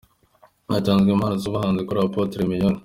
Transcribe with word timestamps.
Hatanzwe 0.71 1.07
impano 1.11 1.35
z'ubuhanuzi 1.41 1.83
kuri 1.87 1.99
Apotre 2.07 2.47
Mignone. 2.49 2.79